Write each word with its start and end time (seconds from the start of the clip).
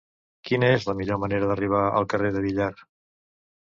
Quina 0.49 0.69
és 0.77 0.87
la 0.87 0.95
millor 1.03 1.21
manera 1.25 1.51
d'arribar 1.53 1.85
al 2.01 2.11
carrer 2.17 2.35
de 2.39 2.47
Villar? 2.51 2.75